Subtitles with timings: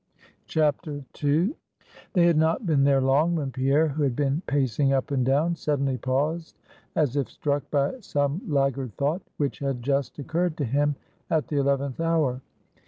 [0.55, 1.55] II.
[2.13, 5.55] They had not been there long, when Pierre, who had been pacing up and down,
[5.55, 6.57] suddenly paused,
[6.95, 10.95] as if struck by some laggard thought, which had just occurred to him
[11.29, 12.41] at the eleventh hour.